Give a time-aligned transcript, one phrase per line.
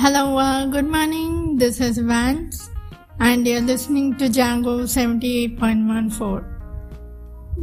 [0.00, 1.56] Hello, uh, good morning.
[1.58, 2.70] This is Vance,
[3.18, 6.44] and you're listening to Django 78.14.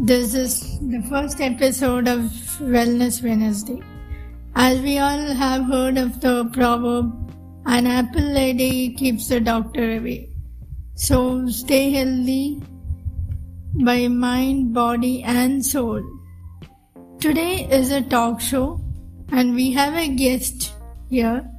[0.05, 2.19] This is the first episode of
[2.73, 3.81] Wellness Wednesday.
[4.53, 7.13] As we all have heard of the proverb,
[7.67, 10.29] an apple lady keeps the doctor away.
[10.95, 12.61] So stay healthy
[13.75, 16.03] by mind, body, and soul.
[17.21, 18.81] Today is a talk show,
[19.31, 20.73] and we have a guest
[21.09, 21.49] here.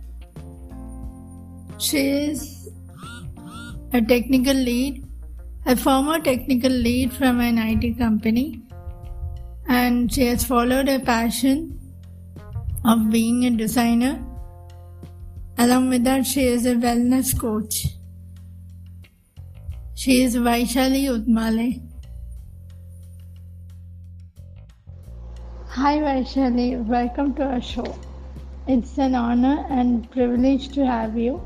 [1.79, 2.71] She is
[3.93, 5.07] a technical lead,
[5.67, 8.63] a former technical lead from an IT company,
[9.69, 11.79] and she has followed her passion
[12.83, 14.25] of being a designer.
[15.59, 17.89] Along with that, she is a wellness coach.
[19.95, 21.83] She is Vaishali Utmale.
[25.69, 27.99] Hi Vaishali, welcome to our show.
[28.67, 31.43] It's an honor and privilege to have you.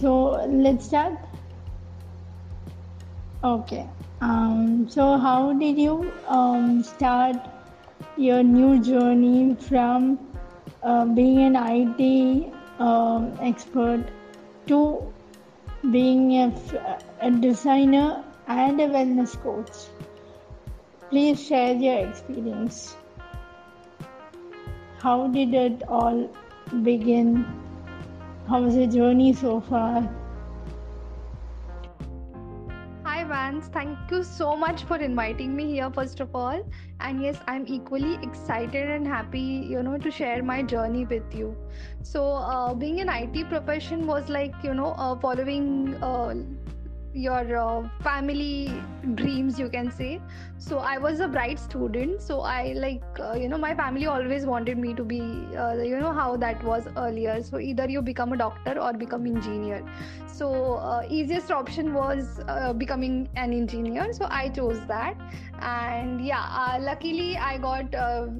[0.00, 0.12] So
[0.48, 1.18] let's start.
[3.44, 3.86] Okay.
[4.22, 7.36] Um, so how did you um, start
[8.16, 10.18] your new journey from
[10.82, 14.06] uh, being an IT um, expert
[14.68, 15.12] to
[15.90, 16.32] being
[17.20, 19.76] a designer and a wellness coach?
[21.10, 22.96] Please share your experience.
[24.98, 26.30] How did it all
[26.82, 27.59] begin?
[28.50, 30.10] How was your journey so far?
[33.04, 36.66] Hi Vance, thank you so much for inviting me here first of all.
[36.98, 39.38] And yes, I'm equally excited and happy,
[39.74, 41.54] you know, to share my journey with you.
[42.02, 46.34] So, uh, being an IT profession was like, you know, uh, following uh,
[47.12, 48.72] your uh, family
[49.14, 50.20] dreams you can say.
[50.58, 52.22] So i was a bright student.
[52.22, 55.20] So i like uh, you know my family always wanted me to be
[55.56, 57.42] uh, you know how that was earlier.
[57.42, 59.84] So either you become a doctor or become engineer.
[60.26, 64.12] So uh, easiest option was uh, becoming an engineer.
[64.12, 65.16] So i chose that.
[65.60, 67.94] And yeah uh, luckily i got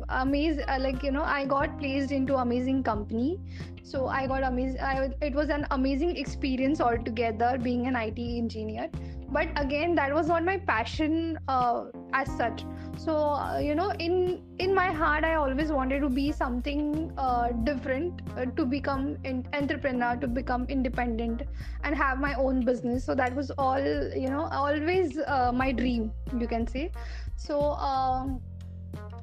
[0.09, 3.39] amazed like you know i got placed into amazing company
[3.83, 8.91] so i got amazing I, it was an amazing experience altogether being an it engineer.
[9.33, 12.65] But again that was not my passion uh, as such.
[12.97, 17.53] So uh, you know in in my heart i always wanted to be something uh,
[17.65, 21.43] different uh, to become an entrepreneur to become independent
[21.85, 23.05] and have my own business.
[23.05, 23.81] So that was all
[24.25, 26.91] you know always uh, my dream you can say.
[27.37, 28.41] So um,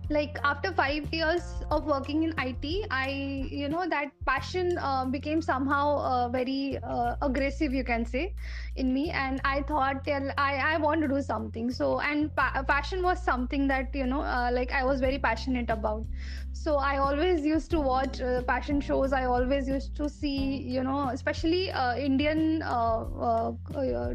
[0.10, 3.10] like after five years of working in it i
[3.52, 8.34] you know that passion uh, became somehow uh, very uh, aggressive you can say
[8.76, 9.10] in me.
[9.10, 11.72] And i thought yeah, i i want to do something.
[11.72, 15.70] So and pa- passion was something that you know uh, like i was very passionate
[15.70, 16.06] about.
[16.54, 19.14] So i always used to watch uh, passion shows.
[19.14, 22.62] I always used to see you know especially uh, indian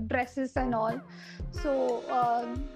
[0.09, 1.01] dresses and all.
[1.51, 2.05] So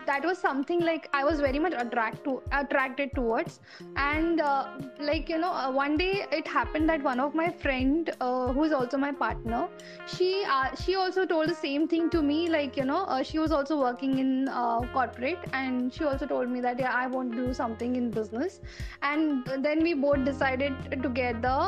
[0.06, 3.60] that was something like i was very much attract to attracted towards.
[3.96, 4.66] And uh,
[4.98, 8.64] like you know uh, one day it happened that one of my friend uh, who
[8.64, 9.68] is also my partner
[10.06, 13.38] she uh, she also told the same thing to me like you know uh, she
[13.38, 14.48] was also working in
[14.92, 18.60] corporate and she also told me that yeah i want to do something in business.
[19.02, 21.58] And then we both decided together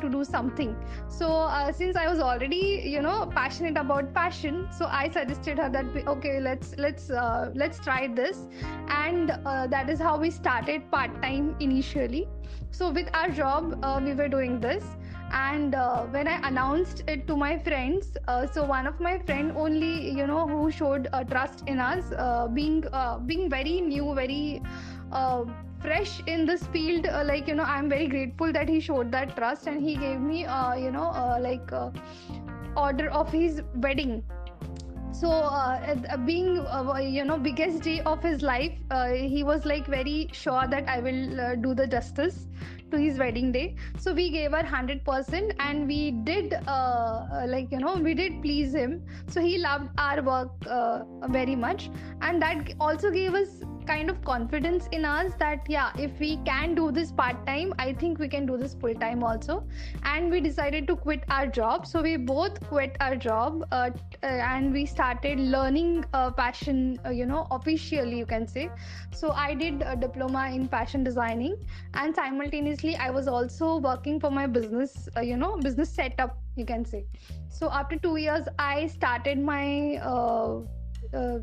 [0.00, 0.76] to do something.
[1.08, 1.28] So
[1.74, 5.84] since i was already you know passionate about passion so i suggested her that
[6.14, 7.10] okay let's let's
[7.54, 8.46] let's try this.
[8.88, 12.28] And that is how we started started part time initially.
[12.70, 14.84] So, with our job, uh, we were doing this.
[15.30, 19.52] And uh, when I announced it to my friends, uh, so one of my friend
[19.56, 24.14] only, you know, who showed uh, trust in us, uh, being uh, being very new,
[24.14, 24.62] very
[25.82, 27.06] fresh in this field.
[27.26, 30.40] like you know, I'm very grateful that he showed that trust and he gave me,
[30.86, 31.70] you know, like
[32.76, 34.22] order of his wedding
[35.20, 39.64] so uh, uh, being uh, you know biggest day of his life uh, he was
[39.64, 42.46] like very sure that i will uh, do the justice
[42.90, 43.76] to his wedding day.
[43.98, 48.74] So we gave her 100% and we did uh, like you know we did please
[48.74, 49.02] him.
[49.28, 51.90] So he loved our work uh, very much.
[52.20, 53.48] And that also gave us
[53.88, 57.92] kind of confidence in us that yeah if we can do this part time i
[58.00, 59.64] think we can do this full time also.
[60.02, 61.86] And we decided to quit our job.
[61.86, 63.90] So we both quit our job uh,
[64.22, 68.70] and we started learning uh, passion uh, you know officially you can say.
[69.12, 71.56] So i did a diploma in fashion designing
[71.94, 76.64] and simultaneously i was also working for my business uh, you know business setup you
[76.64, 77.04] can say
[77.48, 80.60] so after 2 years i started my uh,
[81.12, 81.38] uh,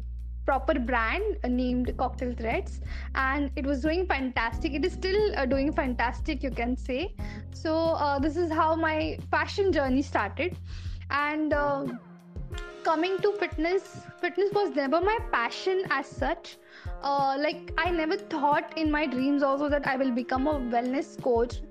[0.45, 2.79] proper brand named Cocktail Threads,
[3.15, 4.73] and it was doing fantastic.
[4.73, 7.15] It is still uh, doing fantastic, you can say.
[7.51, 10.55] So uh, this is how my fashion journey started,
[11.09, 11.51] and.
[11.51, 11.85] Uh,
[12.83, 16.57] coming to fitness fitness was never my passion as such
[17.09, 21.21] uh, like i never thought in my dreams also that i will become a wellness
[21.21, 21.61] coach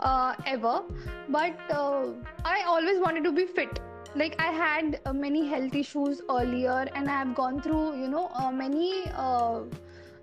[0.00, 0.82] uh, ever.
[1.28, 2.06] But uh,
[2.44, 3.78] i always wanted to be fit.
[4.14, 8.30] Like i had uh, many health issues earlier and i have gone through you know
[8.34, 9.06] uh, many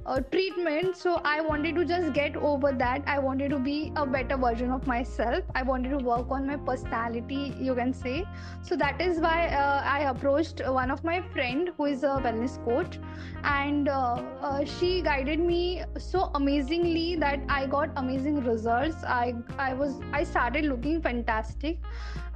[0.05, 0.95] uh, treatment.
[0.95, 3.03] So i wanted to just get over that.
[3.07, 5.43] I wanted to be a better version of myself.
[5.55, 8.25] I wanted to work on my personality you can say.
[8.61, 12.63] So that is why uh, i approached one of my friend who is a wellness
[12.65, 12.99] coach.
[13.43, 19.03] And uh, uh she guided me so amazingly that i got amazing results.
[19.03, 21.77] I i was i started looking fantastic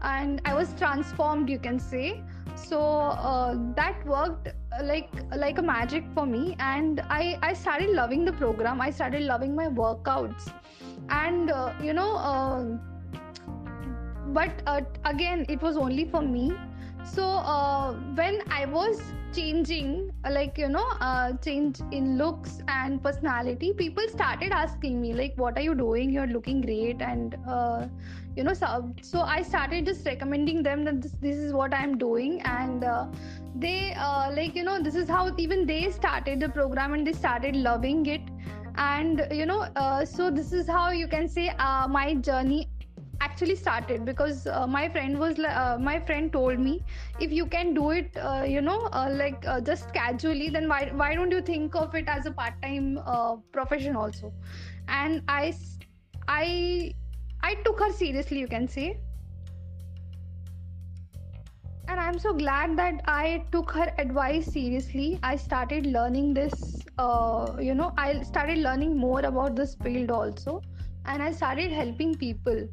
[0.02, 2.22] and i was transformed you can say.
[2.56, 4.50] So uh, that worked
[4.82, 6.56] like like a magic for me.
[6.60, 8.82] And i i started loving the program.
[8.82, 10.52] I started loving my workouts.
[11.10, 12.64] And uh, you know uh,
[14.30, 16.54] but uh, again it was only for me
[17.04, 19.02] so uh, when i was
[19.34, 20.88] changing like you know
[21.44, 26.12] change in looks and personality people started asking me like what are you doing?
[26.12, 27.36] You're looking great and
[28.36, 31.98] you know so, so i started just recommending them that this, this is what i'm
[31.98, 32.42] doing.
[32.42, 33.08] And uh,
[33.56, 37.14] they uh, like you know this is how even they started the program and they
[37.14, 38.22] started loving it.
[38.76, 42.70] And you know uh, so this is how you can say uh, my journey
[43.26, 46.74] actually started because uh, my friend was uh, my friend told me
[47.20, 50.82] if you can do it uh, you know uh, like uh, just casually then why
[51.04, 54.34] why don't you think of it as a part time uh, profession also
[54.88, 55.54] and i
[56.28, 56.94] i
[57.44, 59.02] I took her seriously, you can say.
[61.88, 65.20] And I'm so glad that I took her advice seriously.
[65.24, 66.86] I started learning this,
[67.60, 70.62] you know, I started learning more about this field also.
[71.06, 72.68] And I started helping people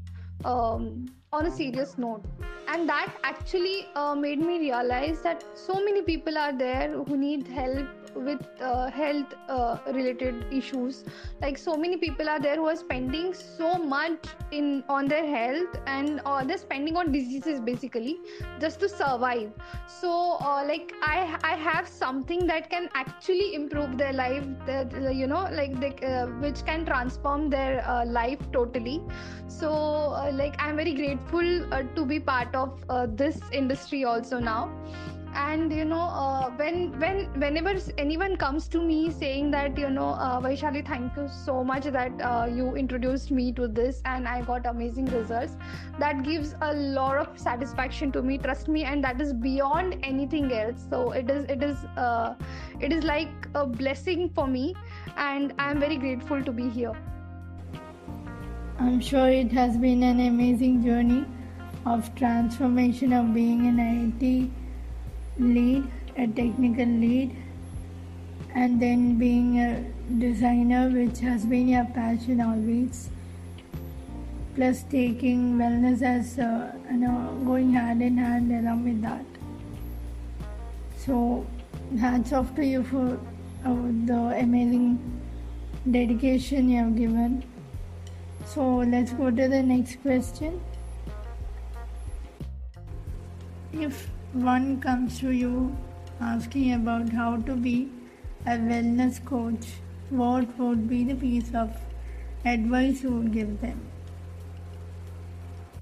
[0.44, 2.24] um, on a serious note.
[2.68, 7.48] And that actually uh, made me realize that so many people are there who need
[7.48, 11.04] help with uh, health uh, related issues.
[11.40, 15.76] Like so many people are there who are spending so much in on their health
[15.86, 18.18] and uh, they're spending on diseases basically
[18.60, 19.52] just to survive.
[19.86, 25.26] So uh, like i i have something that can actually improve their life that you
[25.26, 29.00] know like they, uh, which can transform their uh, life totally.
[29.48, 29.70] So
[30.32, 31.48] like i'm very grateful
[31.94, 32.84] to be part of
[33.16, 34.70] this industry also now
[35.34, 40.08] and you know uh, when when whenever anyone comes to me saying that you know
[40.08, 44.40] uh, vaishali thank you so much that uh, you introduced me to this and i
[44.42, 45.56] got amazing results
[45.98, 50.52] that gives a lot of satisfaction to me trust me and that is beyond anything
[50.52, 50.86] else.
[50.88, 52.34] So it is it is uh,
[52.80, 54.74] it is like a blessing for me
[55.16, 56.92] and i am very grateful to be here.
[58.78, 61.24] I'm sure it has been an amazing journey
[61.84, 64.50] of transformation of being an IIT
[65.40, 67.36] lead, a technical lead,
[68.54, 69.84] and then being a
[70.18, 73.10] designer, which has been your passion always.
[74.54, 79.24] Plus, taking wellness as uh, you know, going hand in hand along with that.
[80.96, 81.46] So,
[81.98, 83.18] hats off to you for
[83.64, 84.98] uh, the amazing
[85.90, 87.44] dedication you have given.
[88.44, 90.60] So, let's go to the next question.
[93.72, 95.76] If one comes to you
[96.20, 97.90] asking about how to be
[98.46, 99.66] a wellness coach,
[100.10, 101.76] what would be the piece of
[102.44, 103.80] advice you would give them?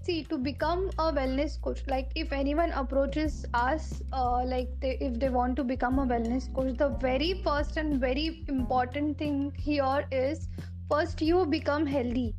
[0.03, 5.21] See, to become a wellness coach, like if anyone approaches us, uh, like they, if
[5.21, 10.07] they want to become a wellness coach, the very first and very important thing here
[10.11, 10.49] is
[10.91, 12.35] first you become healthy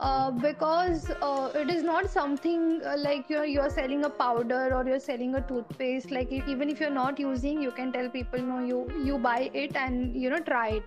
[0.00, 4.84] uh, because uh, it is not something uh, like you're you're selling a powder or
[4.86, 8.60] you're selling a toothpaste like even if you're not using you can tell people no
[8.60, 10.82] you you buy it and you know try it.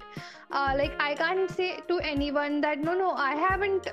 [0.51, 3.87] Uh, like i can't say to anyone that no no i haven't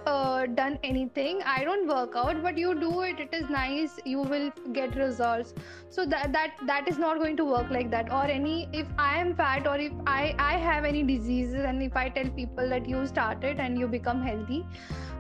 [0.57, 1.41] done anything.
[1.45, 3.21] I don't work out but you do it.
[3.21, 3.99] It is nice.
[4.05, 5.55] You will get results.
[5.89, 8.13] So that that that is not going to work like that.
[8.13, 11.97] Or any if i am fat or if i i have any diseases and if
[11.97, 14.65] i tell people that you started and you become healthy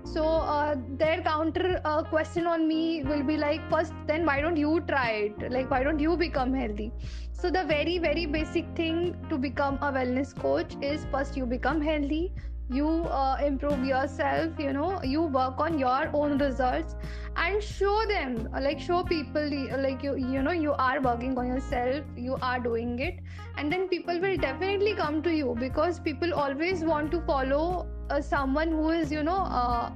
[0.05, 4.57] so uh, their counter uh, question on me will be like first then why don't
[4.57, 5.52] you try it?
[5.52, 6.93] Like why don't you become healthy?
[7.33, 11.81] So the very very basic thing to become a wellness coach is first you become
[11.81, 12.33] healthy
[12.71, 12.88] you
[13.21, 16.95] uh, improve yourself you know you work on your own results
[17.37, 19.49] and show them like show people
[19.79, 23.19] like you you know you are working on yourself you are doing it
[23.57, 28.21] and then people will definitely come to you because people always want to follow uh,
[28.21, 29.90] someone who is you know uh,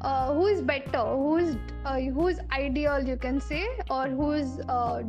[0.00, 4.32] uh, who is better who is uh, who is ideal you can say or who
[4.32, 5.02] is uh,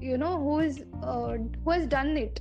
[0.00, 2.40] you know who is uh, who has done it.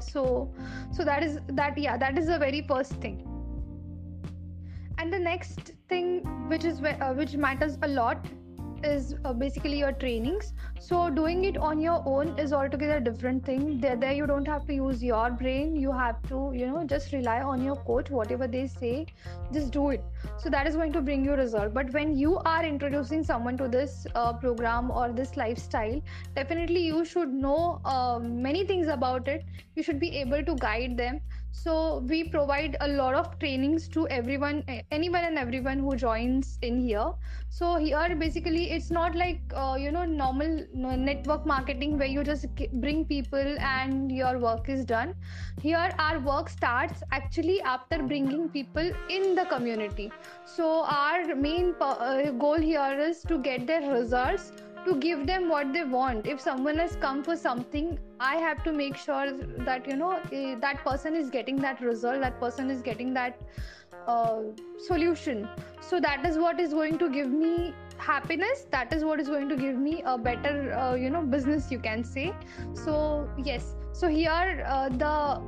[0.00, 0.54] So
[0.92, 3.16] so that is that yeah that is the very first thing.
[4.98, 6.80] And the next thing which is
[7.16, 8.26] which matters a lot
[8.84, 10.52] is uh, basically your trainings.
[10.78, 13.80] So doing it on your own is altogether a different thing.
[13.80, 15.76] There there you don't have to use your brain.
[15.76, 19.06] You have to you know just rely on your coach whatever they say
[19.52, 20.04] just do it.
[20.38, 21.74] So that is going to bring you result.
[21.74, 26.00] But when you are introducing someone to this uh, program or this lifestyle
[26.34, 29.44] definitely you should know uh, many things about it.
[29.74, 31.20] You should be able to guide them
[31.54, 36.80] so we provide a lot of trainings to everyone anyone and everyone who joins in
[36.80, 37.12] here.
[37.48, 42.46] So here basically it's not like uh, you know normal network marketing where you just
[42.80, 45.14] bring people and your work is done.
[45.62, 50.10] Here our work starts actually after bringing people in the community.
[50.44, 54.52] So our main uh, goal here is to get their results
[54.84, 56.26] to give them what they want.
[56.26, 59.32] If someone has come for something i have to make sure
[59.68, 63.40] that you know eh, that person is getting that result that person is getting that
[64.06, 64.42] uh,
[64.78, 65.48] solution.
[65.80, 68.66] So that is what is going to give me happiness.
[68.70, 71.78] That is what is going to give me a better uh, you know business you
[71.78, 72.32] can say.
[72.74, 73.74] So yes.
[73.92, 75.42] So here uh, the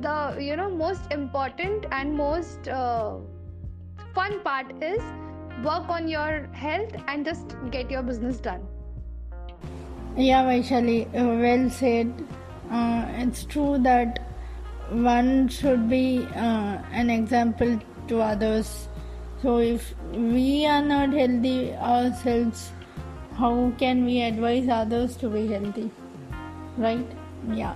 [0.00, 3.16] the you know most important and most uh,
[4.14, 5.00] fun part is
[5.64, 8.69] work on your health and just get your business done
[10.16, 12.12] yeah, Vaishali, uh, well said.
[12.70, 14.18] Uh, it's true that
[14.90, 18.88] one should be uh, an example to others.
[19.42, 22.72] So, if we are not healthy ourselves,
[23.36, 25.90] how can we advise others to be healthy?
[26.76, 27.06] Right?
[27.52, 27.74] Yeah.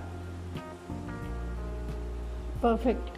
[2.61, 3.17] Perfect.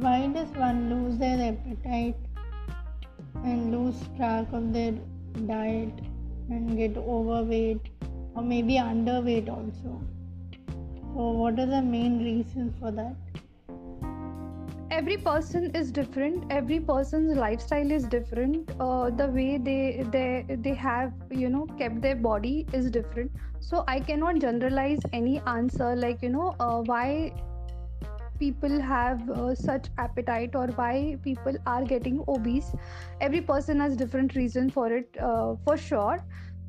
[0.00, 2.16] Why does one lose their appetite
[3.44, 4.94] and lose track of their
[5.46, 6.07] diet?
[6.48, 7.90] And get overweight
[8.34, 10.00] or maybe underweight also.
[11.14, 13.16] So, what are the main reasons for that?
[14.90, 20.74] every person is different every person's lifestyle is different uh, the way they they they
[20.74, 26.22] have you know kept their body is different so i cannot generalize any answer like
[26.22, 27.32] you know uh, why
[28.38, 32.74] people have uh, such appetite or why people are getting obese.
[33.20, 36.18] Every person has different reason for it uh, for sure.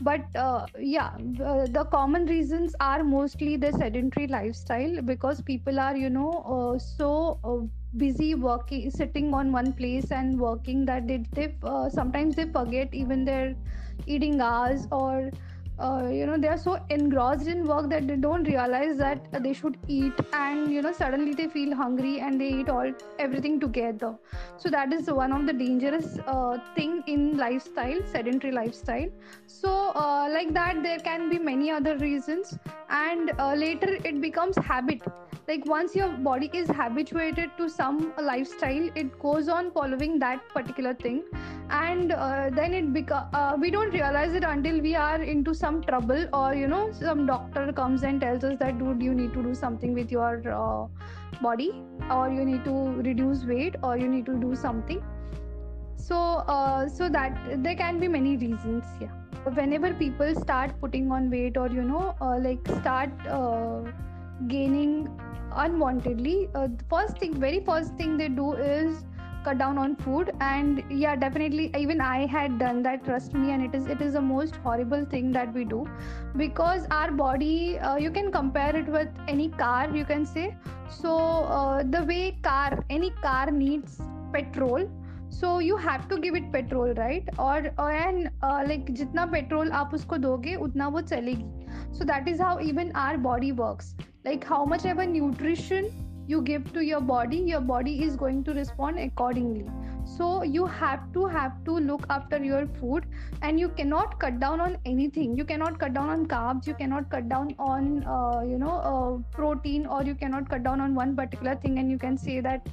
[0.01, 1.11] But uh, yeah
[1.43, 6.77] uh, the common reasons are mostly the sedentary lifestyle because people are you know uh,
[6.79, 7.65] so uh,
[7.97, 11.55] busy working sitting on one place and working that they, they
[11.89, 13.55] sometimes they forget even their
[14.05, 15.29] eating hours or
[15.79, 19.53] uh, you know they are so engrossed in work that they don't realize that they
[19.53, 24.15] should eat and you know suddenly they feel hungry and they eat all everything together.
[24.57, 29.07] So that is one of the dangerous uh, thing in lifestyle sedentary lifestyle.
[29.48, 32.57] So uh, like that there can be many other reasons
[32.89, 35.01] and uh, later it becomes habit
[35.50, 40.94] like once your body is habituated to some lifestyle it goes on following that particular
[40.94, 41.24] thing.
[41.72, 46.27] And uh, then it uh, we don't realize it until we are into some trouble
[46.34, 49.56] or you know some doctor comes and tells us that dude you need to do
[49.56, 50.88] something with your uh,
[51.41, 51.72] body
[52.12, 52.75] or you need to
[53.08, 55.01] reduce weight or you need to do something.
[55.96, 56.20] So
[56.58, 59.15] uh, so that there can be many reasons yeah.
[59.62, 63.82] Whenever people start putting on weight or you know uh, like start uh,
[64.48, 65.10] gaining
[65.51, 66.51] unwantedly.
[66.53, 69.06] The first thing very first thing they do is
[69.44, 70.32] cut down on food.
[70.39, 73.51] And yeah definitely even i had done that trust me.
[73.51, 75.88] And it is it is the most horrible thing that we do.
[76.36, 80.56] Because our body uh, you can compare it with any car you can say.
[80.89, 84.01] So uh, the way car any car needs
[84.34, 84.89] petrol
[85.29, 87.27] so you have to give it petrol right?
[87.38, 91.48] Or and uh, like jitna petrol aap usko doge utna wo chalegi.
[91.91, 95.91] So that is how even our body works like how much ever nutrition
[96.27, 99.65] you give to your body your body is going to respond accordingly.
[100.17, 103.05] So you have to have to look after your food
[103.41, 105.35] and you cannot cut down on anything.
[105.38, 106.67] You cannot cut down on carbs.
[106.67, 110.81] You cannot cut down on uh, you know uh, protein or you cannot cut down
[110.81, 112.67] on one particular thing and you can say that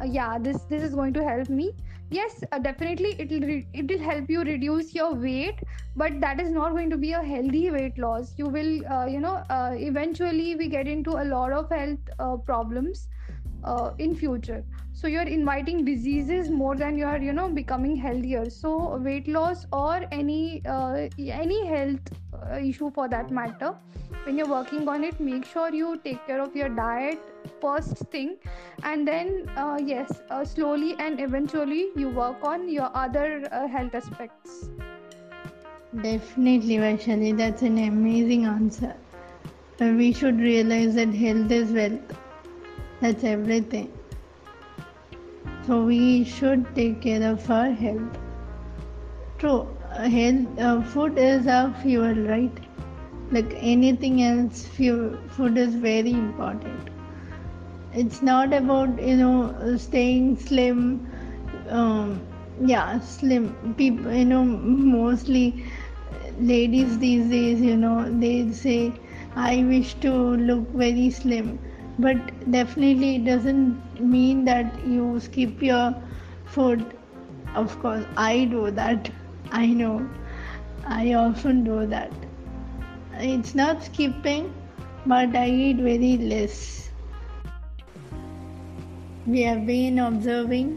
[0.00, 1.72] uh, yeah this this is going to help me
[2.10, 5.60] yes uh, definitely it will re- it will help you reduce your weight
[5.96, 8.34] but that is not going to be a healthy weight loss.
[8.36, 12.36] You will uh, you know uh, eventually we get into a lot of health uh,
[12.36, 13.08] problems
[13.64, 14.64] uh, in future.
[14.92, 18.48] So you're inviting diseases more than you're you know becoming healthier.
[18.48, 22.00] So weight loss or any uh, any health
[22.62, 23.72] issue for that matter
[24.24, 27.18] when you're working on it make sure you take care of your diet
[27.60, 28.36] first thing
[28.82, 33.94] and then uh, yes uh, slowly and eventually you work on your other uh, health
[33.94, 34.70] aspects
[36.02, 38.94] definitely vaishali that's an amazing answer
[40.02, 42.18] we should realize that health is wealth
[43.00, 43.88] that's everything
[45.68, 48.18] so we should take care of our health.
[49.36, 49.68] True,
[50.14, 52.60] health uh, food is our fuel, right?
[53.30, 56.88] Like anything else, fuel, food is very important.
[58.00, 60.82] It's not about you know staying slim.
[61.68, 62.20] Um,
[62.64, 64.12] yeah, slim people.
[64.12, 65.64] You know, mostly
[66.40, 67.60] ladies these days.
[67.60, 68.92] You know, they say,
[69.36, 70.12] "I wish to
[70.50, 71.58] look very slim."
[71.98, 75.86] but definitely it doesn't mean that you skip your
[76.56, 76.84] food
[77.62, 79.10] of course i do that
[79.60, 79.94] i know
[80.86, 82.12] i often do that
[83.30, 84.52] it's not skipping
[85.06, 86.87] but i eat very less
[89.28, 90.68] we have been observing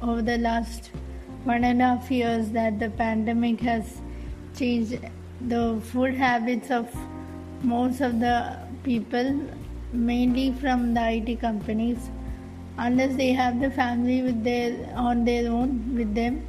[0.00, 0.90] over the last
[1.44, 4.00] one and a half years that the pandemic has
[4.56, 4.98] changed
[5.48, 6.88] the food habits of
[7.62, 9.38] most of the people
[9.92, 12.08] mainly from the IT companies,
[12.78, 16.42] unless they have the family with their on their own with them.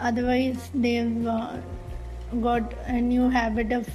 [0.00, 1.56] Otherwise, they've uh,
[2.40, 3.88] got a new habit of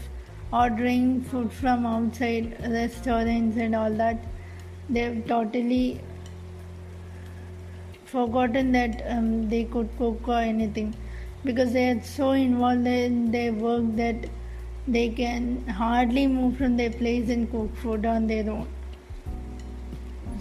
[0.54, 4.28] ordering food from outside restaurants and all that.
[4.89, 6.01] They've totally
[8.05, 10.96] forgotten that um, they could cook or anything
[11.43, 14.25] because they are so involved in their work that
[14.88, 18.67] they can hardly move from their place and cook food on their own.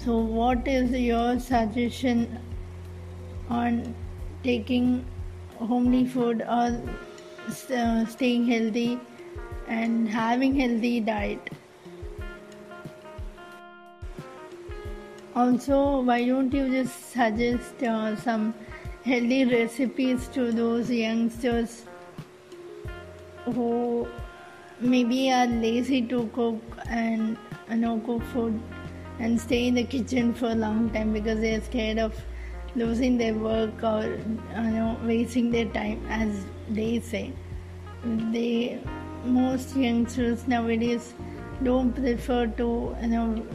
[0.04, 2.38] So, what is your suggestion
[3.50, 3.94] on
[4.42, 5.04] taking
[5.58, 6.80] homely food or
[7.76, 8.98] uh, staying healthy
[9.66, 11.50] and having healthy diet?
[15.38, 18.52] Also, why don't you just suggest uh, some
[19.04, 21.84] healthy recipes to those youngsters
[23.44, 24.08] who
[24.80, 27.36] maybe are lazy to cook and
[27.70, 28.58] you know cook food
[29.20, 32.20] and stay in the kitchen for a long time because they are scared of
[32.74, 36.44] losing their work or you know wasting their time as
[36.80, 37.24] they say.
[38.34, 38.82] They
[39.24, 41.14] most youngsters nowadays
[41.62, 42.68] don't prefer to
[43.02, 43.46] you know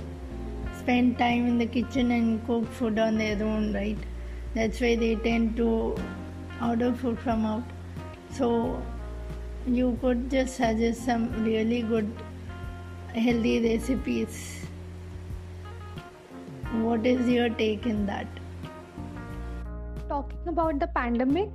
[0.83, 4.09] spend time in the kitchen and cook food on their own right
[4.55, 5.69] that's why they tend to
[6.71, 7.63] order food from out
[8.39, 8.49] so
[9.65, 12.11] you could just suggest some really good
[13.15, 14.65] healthy recipes.
[16.71, 18.27] What is your take in that?
[20.09, 21.49] Talking about the pandemic,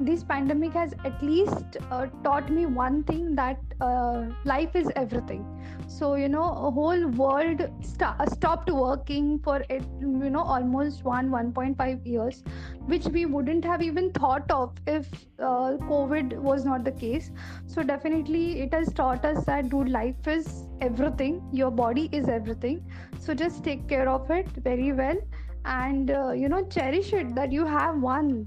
[0.00, 5.44] this pandemic has at least uh, taught me one thing that uh, life is everything
[5.86, 11.30] so you know a whole world st- stopped working for it you know almost 1
[11.30, 12.42] 1.5 years
[12.86, 17.30] which we wouldn't have even thought of if uh, covid was not the case.
[17.66, 21.42] So definitely it has taught us that dude life is everything.
[21.52, 22.84] Your body is everything.
[23.18, 25.16] So just take care of it very well
[25.64, 28.46] and uh, you know cherish it that you have one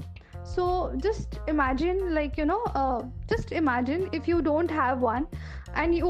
[0.54, 0.66] so
[1.04, 5.28] just imagine like you know uh, just imagine if you don't have one
[5.74, 6.06] and you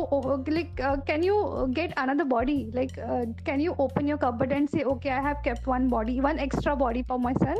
[0.47, 2.69] like uh, can you get another body?
[2.73, 6.19] Like uh, can you open your cupboard and say okay i have kept one body
[6.21, 7.60] one extra body for myself.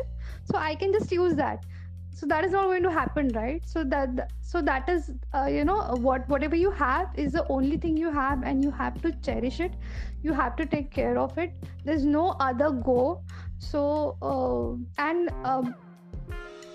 [0.52, 1.66] So i can just use that.
[2.12, 3.62] So that is not going to happen right?
[3.68, 7.78] So that so that is uh, you know what whatever you have is the only
[7.78, 9.76] thing you have and you have to cherish it.
[10.22, 11.54] You have to take care of it.
[11.86, 13.24] There's no other go.
[13.60, 15.76] So uh, and um,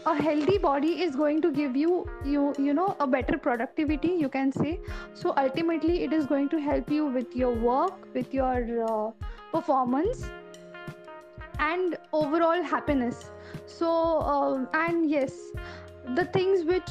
[0.07, 4.29] a healthy body is going to give you you you know a better productivity you
[4.29, 4.79] can say.
[5.15, 9.11] So ultimately it is going to help you with your work with your uh,
[9.53, 10.29] performance
[11.59, 13.31] and overall happiness.
[13.67, 15.33] So uh, and yes
[16.15, 16.91] the things which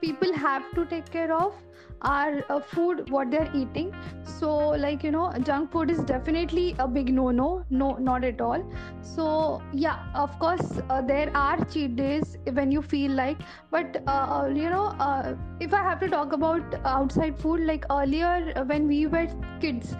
[0.00, 1.54] people have to take care of
[2.02, 3.92] are uh, food what they're eating.
[4.22, 4.56] So
[4.86, 8.62] like you know junk food is definitely a big no no no not at all.
[9.02, 13.38] So yeah of course uh, there are cheat days when you feel like
[13.70, 18.52] but uh, you know uh, if i have to talk about outside food like earlier
[18.66, 19.26] when we were
[19.60, 19.94] kids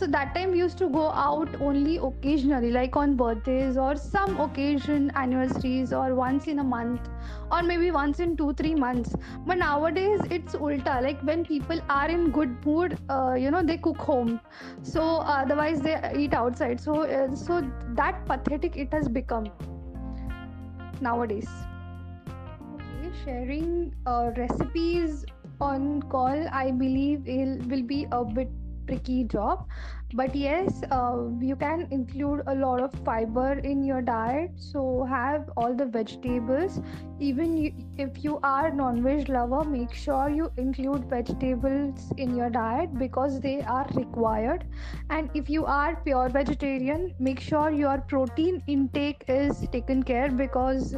[0.00, 4.38] so that time we used to go out only occasionally like on birthdays or some
[4.40, 7.08] occasion anniversaries or once in a month
[7.52, 9.14] or maybe once in two three months.
[9.46, 13.76] But nowadays it's ulta like when people are in good mood uh, you know they
[13.76, 14.40] cook home.
[14.82, 15.02] So
[15.34, 16.80] otherwise they eat outside.
[16.80, 17.60] So uh, so
[18.00, 19.50] that pathetic it has become
[21.02, 21.50] nowadays.
[22.74, 25.26] Okay, sharing uh, recipes
[25.60, 28.48] on call i believe it will be a bit
[28.90, 29.66] tricky job.
[30.12, 34.50] But yes uh, you can include a lot of fiber in your diet.
[34.56, 36.80] So have all the vegetables.
[37.20, 42.98] Even you, if you are non-veg lover make sure you include vegetables in your diet
[42.98, 44.64] because they are required.
[45.10, 50.96] And if you are pure vegetarian make sure your protein intake is taken care because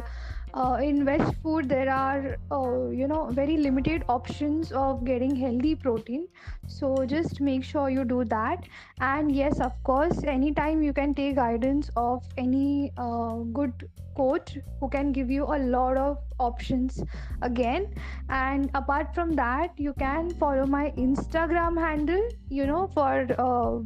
[0.53, 5.75] uh, in veg food there are uh, you know very limited options of getting healthy
[5.75, 6.27] protein.
[6.67, 8.63] So just make sure you do that.
[8.99, 14.89] And yes of course anytime you can take guidance of any uh, good coach who
[14.89, 17.03] can give you a lot of options
[17.41, 17.87] again.
[18.29, 23.79] And apart from that you can follow my instagram handle you know for uh,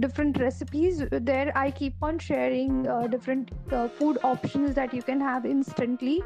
[0.00, 1.02] different recipes.
[1.10, 6.22] There i keep on sharing uh, different uh, food options that you can have instantly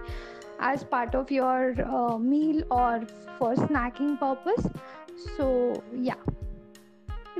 [0.58, 3.02] as part of your uh, meal or
[3.38, 4.66] for snacking purpose.
[5.36, 6.14] So yeah.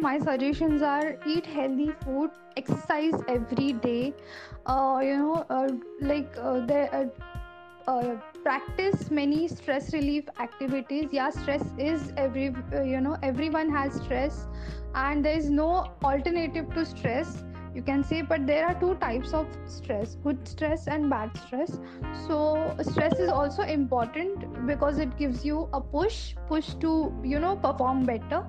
[0.01, 4.15] My suggestions are eat healthy food exercise every day.
[4.67, 5.69] Uh, you know uh,
[6.01, 7.11] like uh, there
[7.89, 11.09] uh, practice many stress relief activities.
[11.13, 14.47] Yeah stress is every uh, you know everyone has stress
[14.95, 15.71] and there is no
[16.05, 20.87] alternative to stress you can say but there are two types of stress good stress
[20.89, 21.79] and bad stress.
[22.27, 26.93] So stress is also important because it gives you a push push to
[27.25, 28.45] you know perform better.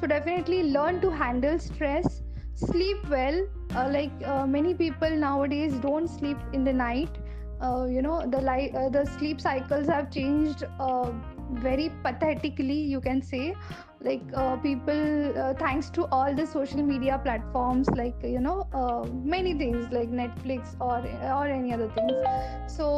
[0.00, 2.22] So definitely learn to handle stress.
[2.54, 7.19] Sleep well uh, like uh, many people nowadays don't sleep in the night
[7.62, 11.10] uh, you know the light uh, the sleep cycles have changed uh,
[11.52, 13.54] very pathetically you can say.
[14.02, 18.66] Like uh, people uh, thanks to all the social media platforms like you know
[19.24, 21.00] many things like netflix or
[21.38, 22.72] or any other things.
[22.78, 22.88] So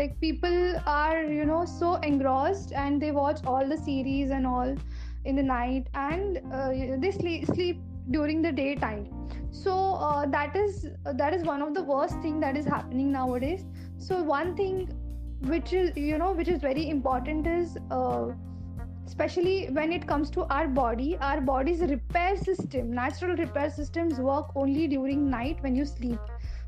[0.00, 4.74] like people are you know so engrossed and they watch all the series and all
[5.26, 6.40] in the night and
[7.02, 9.08] they sleep, sleep during the daytime.
[9.50, 13.64] So uh, that is that is one of the worst thing that is happening nowadays.
[13.98, 14.88] So one thing
[15.42, 18.28] which is you know which is very important is uh,
[19.06, 24.54] especially when it comes to our body our body's repair system natural repair systems work
[24.54, 26.18] only during night when you sleep.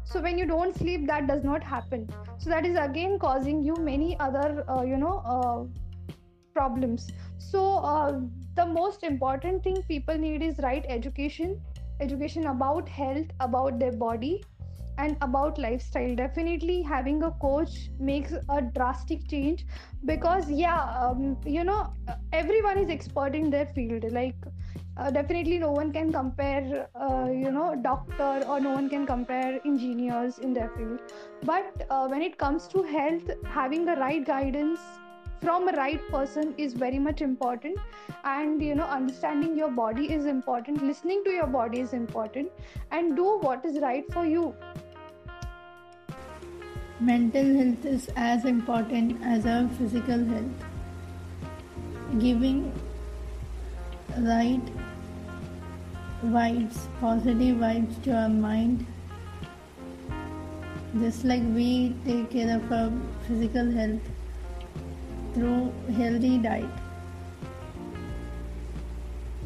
[0.04, 2.08] So when you don't sleep that does not happen.
[2.38, 6.12] So that is again causing you many other uh, you know uh,
[6.52, 7.10] problems
[7.50, 8.20] so uh,
[8.56, 11.56] the most important thing people need is right education
[12.00, 14.42] education about health about their body
[14.98, 16.14] and about lifestyle.
[16.14, 19.64] Definitely having a coach makes a drastic change
[20.04, 21.88] because yeah um, you know
[22.32, 24.04] everyone is expert in their field.
[24.12, 24.36] Like
[24.96, 29.60] uh, definitely no one can compare uh, you know doctor or no one can compare
[29.64, 31.00] engineers in their field.
[31.42, 35.01] But uh, when it comes to health having the right guidance
[35.42, 37.78] from a right person is very much important
[38.24, 42.50] and you know understanding your body is important listening to your body is important
[42.92, 44.54] and do what is right for you.
[47.00, 50.66] Mental health is as important as our physical health.
[52.20, 52.72] Giving
[54.18, 54.72] right
[56.24, 58.86] vibes positive vibes to our mind.
[61.00, 62.92] Just like we take care of our
[63.26, 64.12] physical health
[65.34, 66.70] through healthy diet.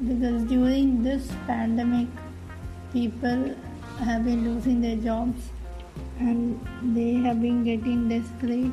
[0.06, 2.08] Because during this pandemic
[2.92, 3.54] people
[3.98, 5.50] have been losing their jobs
[6.18, 6.60] and
[6.94, 8.72] they have been getting desperate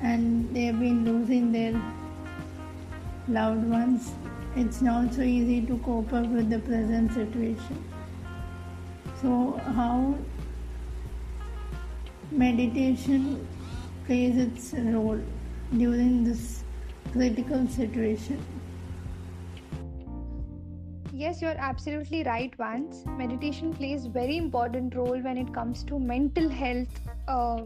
[0.00, 1.80] and they have been losing their
[3.28, 4.12] loved ones.
[4.56, 7.82] It's not so easy to cope up with the present situation.
[9.22, 10.14] So how
[12.30, 13.46] meditation
[14.06, 15.20] plays its role
[15.76, 16.64] during this
[17.12, 18.44] critical situation.
[21.14, 23.04] Yes, you're absolutely right, Vance.
[23.06, 27.62] Meditation plays very important role when it comes to mental health, uh,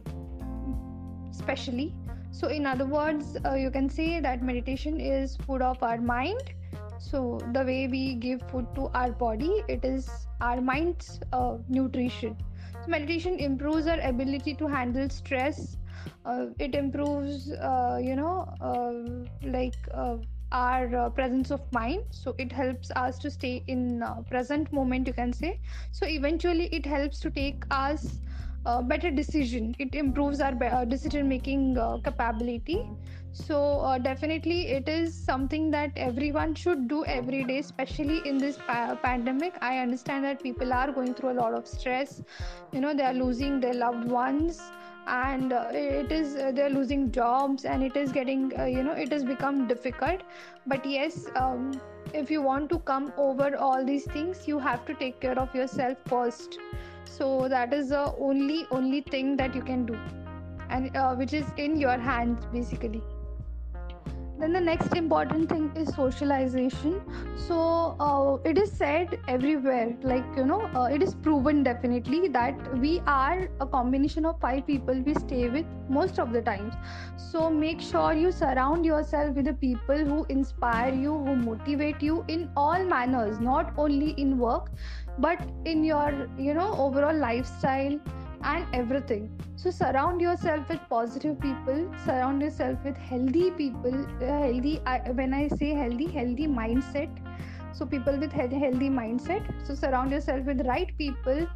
[1.31, 1.95] especially.
[2.33, 6.53] So, in other words, uh, you can say that meditation is food of our mind.
[6.99, 12.37] So, the way we give food to our body, it is our mind's uh, nutrition.
[12.85, 15.77] So, meditation improves our ability to handle stress,
[16.59, 18.93] it improves uh, you know uh,
[19.49, 20.17] like uh,
[20.53, 22.03] our uh, presence of mind.
[22.11, 25.61] So it helps us to stay in present moment you can say.
[25.93, 28.21] So eventually it helps to take us
[28.65, 29.75] uh, better decision.
[29.79, 32.79] It improves our uh, decision making uh, capability.
[33.33, 38.59] So uh, definitely it is something that everyone should do every day especially in this
[38.59, 39.57] pa- pandemic.
[39.63, 42.23] I understand that people are going through a lot of stress.
[42.73, 44.73] You know they are losing their loved ones
[45.07, 48.93] and uh, it is uh, they're losing jobs and it is getting uh, you know
[48.93, 50.23] it has become difficult.
[50.67, 51.81] But yes um,
[52.13, 55.55] if you want to come over all these things you have to take care of
[55.55, 56.59] yourself first.
[57.05, 59.99] So that is the only only thing that you can do.
[60.69, 63.03] And uh, which is in your hands basically
[64.39, 67.01] then the next important thing is socialization.
[67.37, 72.79] So uh, it is said everywhere like you know uh, it is proven definitely that
[72.79, 76.75] we are a combination of five people we stay with most of the times.
[77.17, 82.25] So make sure you surround yourself with the people who inspire you who motivate you
[82.29, 84.71] in all manners not only in work
[85.19, 87.99] but in your you know overall lifestyle
[88.47, 89.29] and everything.
[89.57, 95.35] So surround yourself with positive people surround yourself with healthy people uh, healthy I, when
[95.35, 97.11] i say healthy healthy mindset.
[97.73, 99.49] So people with healthy, healthy mindset.
[99.67, 101.47] So surround yourself with right people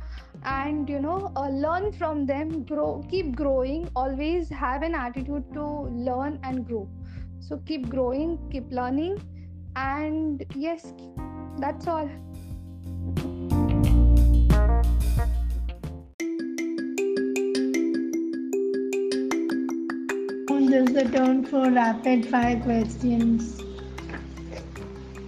[0.44, 3.88] and you know uh, learn from them grow keep growing.
[3.96, 5.64] Always have an attitude to
[6.10, 6.88] learn and grow.
[7.40, 9.22] So keep growing keep learning
[9.76, 10.92] and yes
[11.58, 12.10] that's all
[20.72, 23.62] is the turn for rapid fire questions.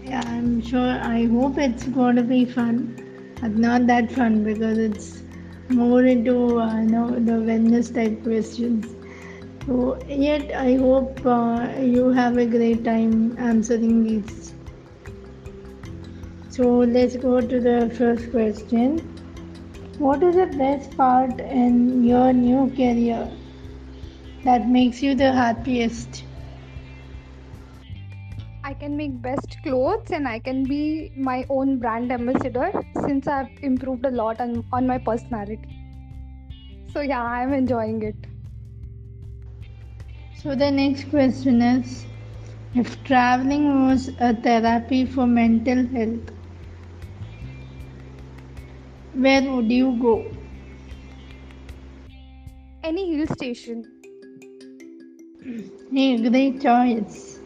[0.04, 3.36] Yeah, I'm sure, I hope it's going to be fun.
[3.40, 5.22] But not that fun because it's
[5.68, 8.94] more into uh, you know, the wellness type questions.
[9.66, 14.54] So, yet I hope uh, you have a great time answering these.
[16.50, 18.98] So, let's go to the first question.
[19.98, 23.30] What is the best part in your new career?
[24.44, 26.24] That makes you the happiest?
[28.64, 32.72] I can make best clothes and I can be my own brand ambassador
[33.06, 35.78] since I've improved a lot on, on my personality.
[36.92, 38.26] So, yeah, I'm enjoying it.
[40.34, 42.06] So, the next question is
[42.74, 46.30] if traveling was a therapy for mental health,
[49.14, 50.14] where would you go?
[52.84, 53.91] Any hill station
[55.44, 57.40] Hey, great choice.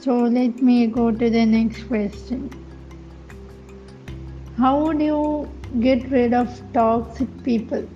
[0.00, 2.50] So let me go to the next question.
[4.58, 5.48] How would you
[5.78, 7.88] get rid of toxic people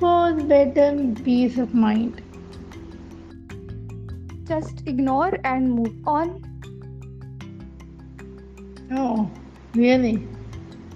[0.00, 2.22] for better peace of mind?
[4.48, 6.42] Just ignore and move on.
[8.90, 9.30] Oh,
[9.74, 10.26] really?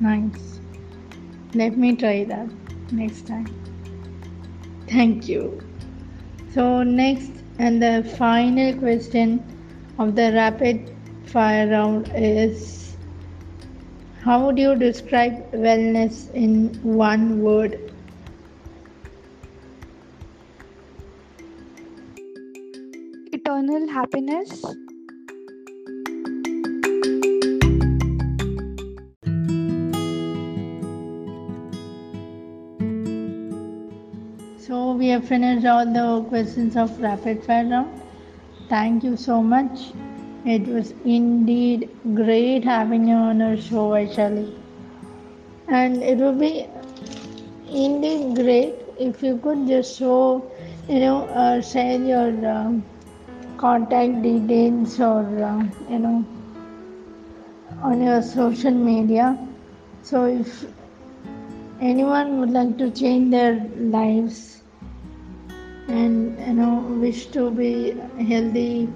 [0.00, 0.60] Nice.
[1.52, 2.48] Let me try that
[2.90, 3.48] next time.
[4.88, 5.69] Thank you.
[6.52, 12.96] So, next and the final question of the rapid fire round is
[14.22, 17.78] How would you describe wellness in one word?
[23.32, 24.64] Eternal happiness.
[35.10, 38.02] We have finished all the questions of rapid fire round.
[38.68, 39.80] Thank you so much.
[40.44, 44.44] It was indeed great having you on our show, Vaishali.
[45.66, 46.68] And it would be
[47.68, 50.48] indeed great if you could just show,
[50.88, 52.84] you know, uh, share your um,
[53.58, 56.24] contact details or, uh, you know,
[57.82, 59.36] on your social media.
[60.04, 60.64] So if
[61.80, 63.54] anyone would like to change their
[63.98, 64.59] lives
[65.90, 67.70] and you know wish to be
[68.30, 68.88] healthy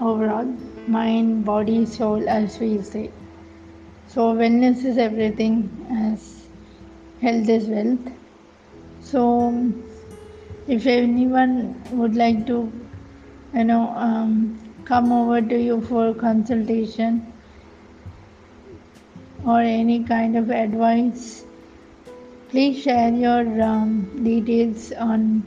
[0.00, 0.48] overall
[0.86, 3.10] mind body soul as we say.
[4.08, 5.56] So wellness is everything
[5.90, 6.46] as
[7.20, 8.12] health is wealth.
[9.00, 9.22] So
[10.66, 12.58] if anyone would like to
[13.54, 17.32] you know um, come over to you for consultation
[19.46, 21.44] or any kind of advice
[22.52, 23.90] please share your um,
[24.24, 25.42] details on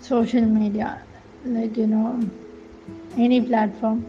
[0.00, 1.02] social media.
[1.44, 2.20] Like you know
[3.16, 4.04] any platform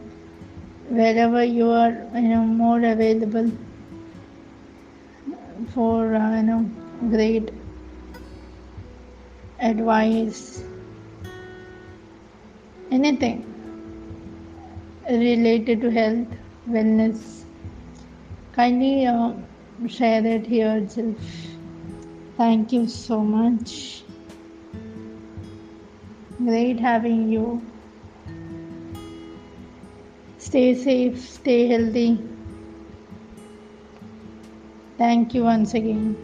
[0.88, 3.50] wherever you are you know more available
[5.74, 6.60] for uh, you know
[7.16, 7.50] great
[9.70, 10.62] advice
[12.92, 13.44] anything
[15.10, 17.44] related to health wellness
[18.52, 19.32] kindly uh,
[19.88, 21.57] share it here itself
[22.38, 24.04] Thank you so much.
[26.38, 27.60] Great having you.
[30.38, 32.16] Stay safe, stay healthy.
[34.96, 36.16] Thank you once again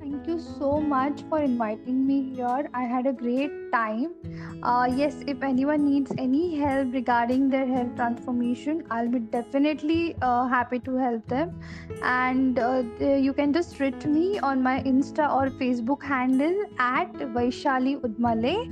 [0.00, 2.68] Thank you so much for inviting me here.
[2.74, 4.14] I had a great time.
[4.62, 10.46] Uh, yes, if anyone needs any help regarding their health transformation, I'll be definitely uh,
[10.48, 11.60] happy to help them.
[12.02, 18.00] And uh, you can just reach me on my Insta or Facebook handle at Vaishali
[18.00, 18.70] Udmale,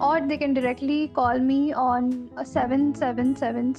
[0.00, 3.74] or they can directly call me on 7777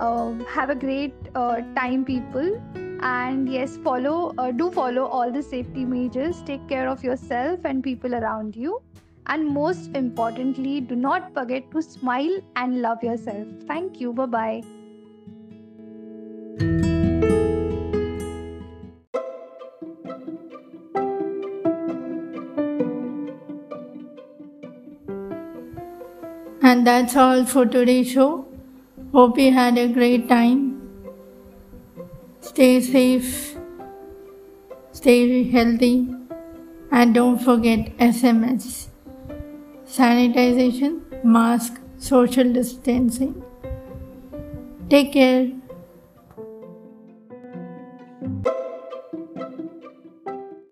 [0.00, 2.60] uh, have a great uh, time, people
[3.04, 6.42] and yes follow uh, do follow all the safety measures.
[6.46, 8.80] Take care of yourself and people around you.
[9.26, 13.46] And most importantly do not forget to smile and love yourself.
[13.66, 14.12] Thank you.
[14.12, 14.62] Bye bye
[26.62, 28.46] And that's all for today's show.
[29.12, 30.73] Hope you had a great time.
[32.54, 33.56] Stay safe,
[34.92, 36.08] stay healthy,
[36.92, 38.90] and don't forget SMS.
[39.84, 43.42] Sanitization, mask, social distancing.
[44.88, 45.50] Take care.